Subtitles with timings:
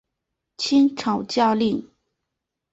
[0.57, 1.87] 清朝将领。